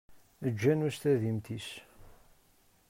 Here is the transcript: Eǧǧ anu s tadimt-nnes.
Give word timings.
Eǧǧ 0.47 0.61
anu 0.71 0.89
s 0.95 0.97
tadimt-nnes. 1.01 1.67